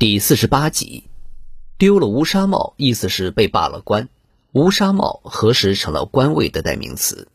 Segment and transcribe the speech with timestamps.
[0.00, 1.04] 第四十八集，
[1.76, 4.08] 丢了乌纱帽，意思是被罢了官。
[4.52, 7.28] 乌纱帽何时成了官位的代名词？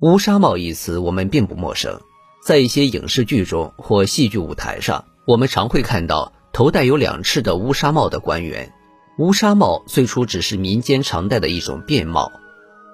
[0.00, 2.02] 乌纱帽一词我们并不陌生，
[2.44, 8.74] 在一些影视剧中或戏剧舞台上，我们常会看到头戴有两翅的乌纱帽的官员。
[9.16, 12.30] 乌纱帽最初只是民间常戴的一种便帽。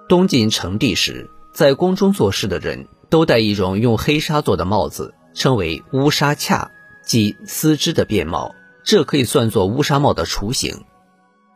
[0.08, 6.70] 东晋成帝时，在宫中做事的人都戴一种用黑纱做的帽子，称为乌纱恰，
[7.04, 8.54] 即丝织的便帽。
[8.86, 10.84] 这可以算作乌纱帽的雏形。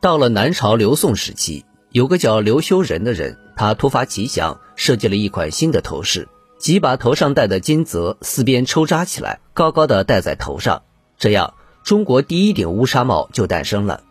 [0.01, 10.83] 到了南朝刘宋时期，有个叫刘修仁的人，他突发奇想，设计了一款新的头饰，即把头上戴的金泽四边抽扎起来，高高的戴在头上。
[11.19, 11.55] 这样，
[11.85, 14.03] 中国第一顶乌纱帽就诞生了。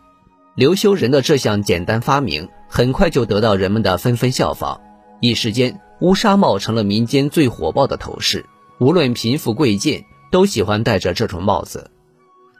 [0.54, 4.80] 刘修仁的这项简单发明，很快就得到人们的纷纷效仿，
[5.20, 8.46] 一时间，乌纱帽成了民间最火爆的头饰，
[8.78, 11.90] 无论贫富贵贱，都喜欢戴着这种帽子。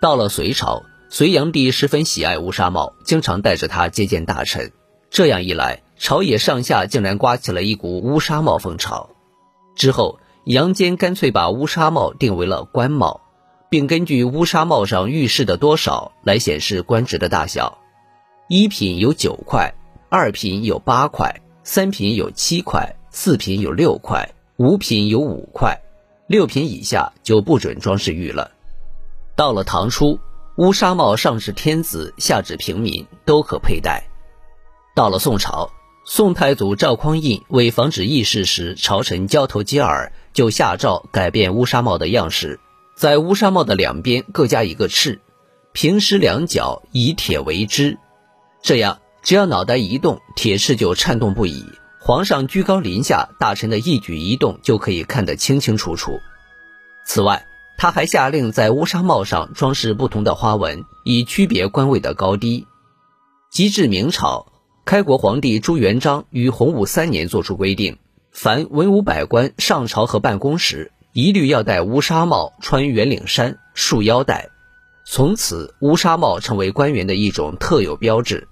[0.00, 4.73] 到了隋朝，隋炀帝十分喜爱乌纱帽，经常带着它接见大臣。
[5.10, 9.10] 这样一来，朝野上下竟然刮起了一股乌纱帽风潮。
[9.76, 13.20] 之后，杨坚干脆把乌纱帽定为了官帽，
[13.68, 17.76] 并根据乌纱帽上玉饰的多少来显示官职的大小。
[18.48, 19.74] 一品有九块，
[20.09, 25.79] 二品有八块，三品有七块，四品有六块，五品有五块，
[26.26, 28.52] 六品以下就不准装饰玉了。
[29.41, 30.21] 到了唐初，
[30.57, 34.07] 乌纱帽上至天子，下至平民都可佩戴。
[34.95, 35.71] 到了宋朝，
[36.05, 42.60] 宋太祖赵匡胤为防止议事时朝臣交头接耳，就下诏改变乌纱帽的样式，
[42.95, 45.23] 在乌纱帽的两边各加一个翅，
[45.73, 47.97] 平时两角以铁为之，
[48.63, 51.65] 这样只要脑袋一动，铁翅就颤动不已。
[51.99, 56.21] 皇上居高临下，大臣的一举一动就可以看得清清楚楚。
[57.07, 57.47] 此外，
[57.80, 62.66] 他还下令在乌纱帽上装饰不同的花纹，以区别官位的高低。
[63.50, 64.53] 及至明朝，
[64.84, 67.96] 开国皇帝朱元璋于洪武三年作出规定，
[68.32, 74.50] 凡文武百官上朝和办公时，一律要戴乌纱帽，穿圆领衫，束腰带。
[75.06, 78.46] 从此，乌纱帽成为官员的一种特有标志。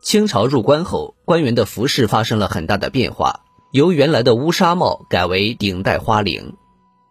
[0.00, 3.40] 清朝入关后，官员的服饰发生了很大的变化，
[3.72, 6.54] 由原来的乌纱帽改为顶戴花翎。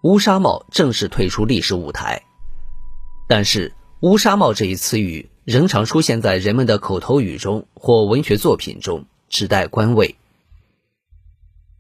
[0.04, 2.24] 乌纱帽正式退出历史舞台，
[3.26, 10.18] 但是“乌纱帽”这一词语仍常出现在人们的口头语中或文学作品中，指代官位。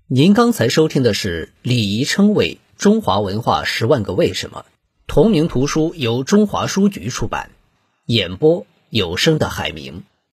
[0.07, 4.63] 您刚才收听的是《礼仪称谓：中华文化十万个为什么》，
[5.05, 7.49] 同名图书由中华书局出版，
[8.05, 10.05] 演播有声的海明。